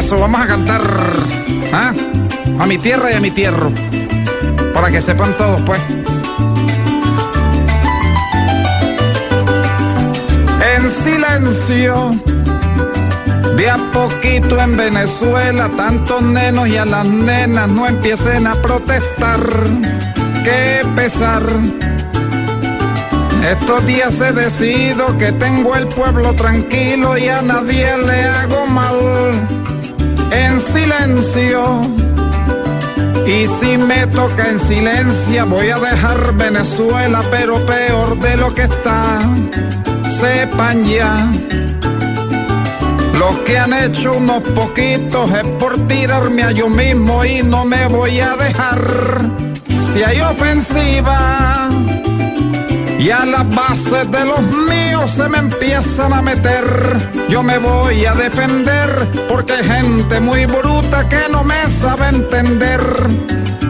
[0.00, 0.80] Eso, vamos a cantar
[1.74, 1.92] ¿ah?
[2.58, 3.68] a mi tierra y a mi tierra.
[4.72, 5.78] Para que sepan todos, pues.
[10.74, 12.12] En silencio,
[13.58, 19.42] de a poquito en Venezuela, tantos nenos y a las nenas no empiecen a protestar.
[20.44, 21.42] Qué pesar.
[23.50, 29.49] Estos días he decidido que tengo el pueblo tranquilo y a nadie le hago mal.
[30.98, 31.80] En silencio.
[33.24, 38.62] Y si me toca en silencio, voy a dejar Venezuela, pero peor de lo que
[38.62, 39.20] está.
[40.10, 41.30] Sepan ya.
[43.18, 47.86] Lo que han hecho unos poquitos es por tirarme a yo mismo y no me
[47.86, 49.20] voy a dejar.
[49.80, 51.68] Si hay ofensiva
[52.98, 56.64] y a las bases de los míos se me empiezan a meter,
[57.28, 62.80] yo me voy a defender porque hay gente muy bruta que no me sabe entender.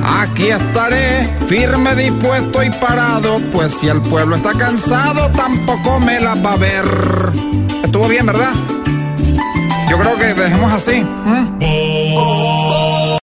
[0.03, 6.35] Aquí estaré firme, dispuesto y parado, pues si el pueblo está cansado tampoco me la
[6.35, 6.85] va a ver.
[7.85, 8.53] Estuvo bien, ¿verdad?
[9.89, 11.05] Yo creo que dejemos así.